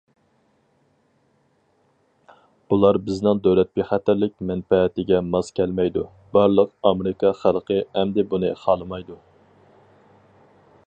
بۇلار 2.73 2.99
بىزنىڭ 3.09 3.41
دۆلەت 3.47 3.69
بىخەتەرلىك 3.79 4.33
مەنپەئەتىگە 4.51 5.19
ماس 5.27 5.53
كەلمەيدۇ، 5.61 6.05
بارلىق 6.39 6.73
ئامېرىكا 6.91 7.33
خەلقى 7.43 7.81
ئەمدى 7.93 8.25
بۇنى 8.33 8.53
خالىمايدۇ. 8.63 9.19